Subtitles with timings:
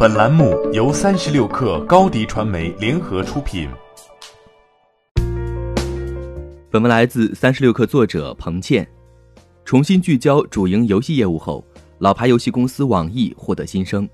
[0.00, 3.68] 本栏目由三十六氪高低传媒联合出品。
[6.70, 8.88] 本文来自三十六氪作者彭倩。
[9.64, 11.64] 重新聚焦主营游戏业务后，
[11.98, 14.08] 老牌游戏公司网易获得新生。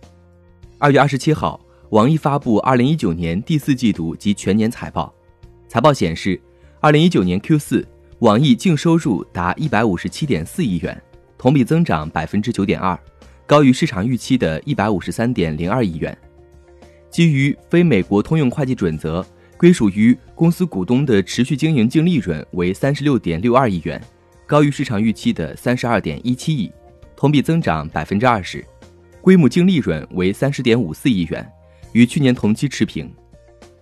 [0.79, 1.61] 二月二十七号，
[1.91, 5.13] 网易发布二零一九年第四季度及全年财报。
[5.69, 6.41] 财报显示，
[6.81, 7.87] 二零一九年 Q 四，
[8.21, 10.99] 网易净收入达一百五十七点四亿元，
[11.37, 12.99] 同比增长百分之九点二。
[13.47, 16.17] 高于市场预期的一百五十三点零二亿元，
[17.11, 19.25] 基于非美国通用会计准则，
[19.59, 24.03] 归属于公司股东的持续经营净利润为三十六点六二亿元，
[24.47, 26.73] 高于市场预期的三十二点一七亿，
[27.15, 28.65] 同比增长百分之二十。
[29.21, 31.47] 规模净利润为三十点五四亿元，
[31.93, 33.13] 与去年同期持平。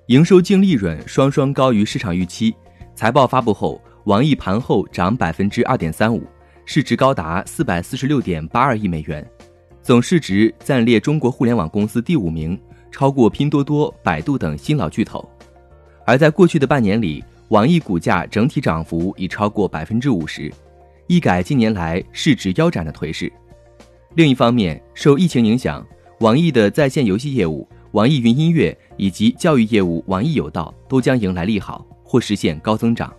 [0.07, 2.53] 营收净利润双双高于市场预期。
[2.97, 6.25] 财报发布后，网易盘后涨百分之二点三五，
[6.65, 9.25] 市值高达四百四十六点八二亿美元。
[9.83, 12.57] 总市值暂列中国互联网公司第五名，
[12.93, 15.29] 超过拼多多、百度等新老巨头。
[16.07, 20.53] 而在过去的半年里，网易股价整体涨幅已超过百分之五十，
[21.09, 23.33] 一改近年来市值腰斩的颓势。
[24.15, 25.85] 另一方面，受疫情影响，
[26.21, 33.13] 网易的在线游戏业务、网易云音乐以及教育业务网易有道都将迎来利好，或实现高增长。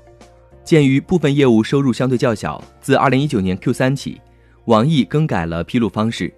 [0.63, 4.21] 鉴于部分业务收入相对较小，自二零一九年 Q 三起，
[4.65, 6.33] 网易更改了披露方式。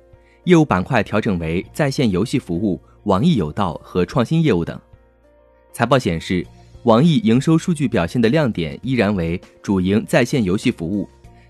[0.45, 4.79] 业务板块调整为在线游戏服务、网易有道和创新业务等。
[5.73, 6.45] 财报显示，
[6.83, 11.09] 网易营收数据表现的亮点依然为主营在线游戏服务，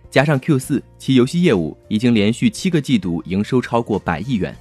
[0.09, 4.55] 加上 Q 四，其游戏业务已经连续七个季度营收超过百亿元。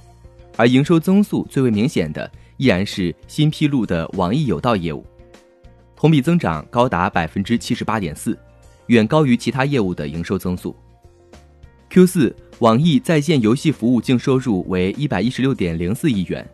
[0.57, 5.05] 而营收增速最为明显的依然是新披露的网易有道业务，
[5.95, 8.37] 同比增长高达百分之七十八点四，
[8.87, 10.75] 远高于其他业务的营收增速。
[11.95, 12.35] Q 四。
[12.59, 16.45] 网易在线游戏服务净收入为一百一十六点零四亿元，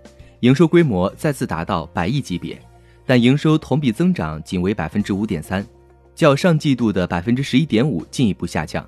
[0.41, 2.61] 营收规模再次达到百亿级别，
[3.07, 5.65] 但营收同比增长仅为百分之五点三，
[6.13, 8.87] 较上季度的百分之十一点五进一步下降。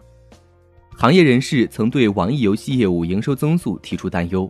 [0.95, 4.47] 行业人士曾对网易游戏业务营收增速提出担忧，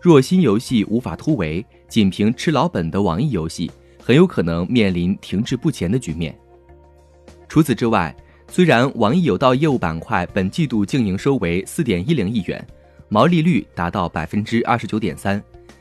[0.00, 3.68] 若新游戏无法突围，仅凭吃老本的网易游戏
[4.00, 6.32] 很有可能面临停滞不前的局面。
[7.48, 8.14] 除此之外，
[8.52, 12.66] 虽然网易有道业务板块本季度净营收为四点一零亿元，
[13.08, 15.40] 毛利率达到百分之二十九点三，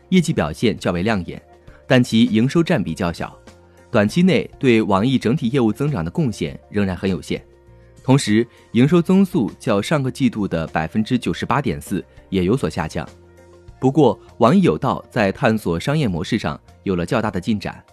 [0.10, 1.42] 业绩表现较为亮眼，
[1.88, 3.36] 但其营收占比较小，
[3.90, 7.44] 短期内对网易整体业务增长的贡献仍然很有限。
[8.04, 13.08] 同时，营收增速较上个季度的百分之九十八点四也有所下降。
[13.80, 17.84] 不过，网易有道在探索商业模式上有了较大的进展，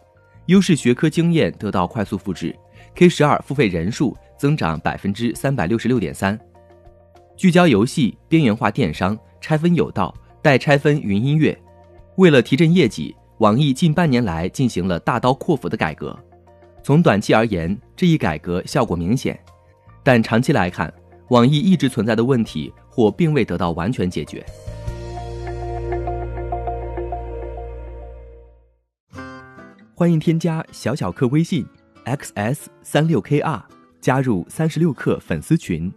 [0.46, 2.54] 优势学科经验得到快速复制
[2.94, 4.16] ，K 十二付费人数。
[4.38, 6.38] 增长百分之三百六十六点三，
[7.38, 11.58] 聚焦游戏、边缘化电商、拆分有道、代拆分云音乐。
[12.16, 16.14] 为了提振业绩，网易近半年来进行了大刀阔斧的改革。
[16.82, 19.38] 从短期而言，这一改革效果明显，
[20.04, 20.92] 但长期来看，
[21.30, 24.44] 网易一直存在的问题或并未得到完全解决。
[29.94, 31.66] 欢迎添加小小客微信
[32.06, 33.62] ：xs 三六 kr。
[33.98, 35.92] 加入三十六氪粉丝群，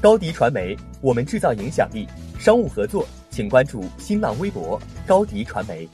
[0.00, 2.06] 高迪传媒，我们制造影响力。
[2.38, 5.88] 商务合作，请关注新浪微博高迪传媒。